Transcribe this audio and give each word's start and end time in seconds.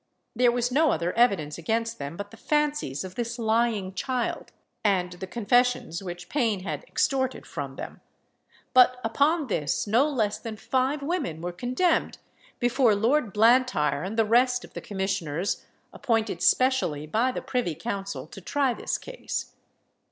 There 0.35 0.51
was 0.51 0.71
no 0.71 0.89
other 0.89 1.13
evidence 1.13 1.59
against 1.59 1.99
them 1.99 2.17
but 2.17 2.31
the 2.31 2.35
fancies 2.35 3.03
of 3.03 3.13
this 3.13 3.37
lying 3.37 3.93
child, 3.93 4.51
and 4.83 5.11
the 5.11 5.27
confessions 5.27 6.01
which 6.01 6.27
pain 6.27 6.61
had 6.61 6.83
extorted 6.85 7.45
from 7.45 7.75
them; 7.75 8.01
but 8.73 8.99
upon 9.03 9.45
this 9.45 9.85
no 9.85 10.09
less 10.09 10.39
than 10.39 10.57
five 10.57 11.03
women 11.03 11.39
were 11.39 11.51
condemned 11.51 12.17
before 12.57 12.95
Lord 12.95 13.31
Blantyre 13.31 14.01
and 14.01 14.17
the 14.17 14.25
rest 14.25 14.65
of 14.65 14.73
the 14.73 14.81
commissioners, 14.81 15.63
appointed 15.93 16.41
specially 16.41 17.05
by 17.05 17.31
the 17.31 17.43
privy 17.43 17.75
council 17.75 18.25
to 18.25 18.41
try 18.41 18.73
this 18.73 18.97
case. 18.97 19.53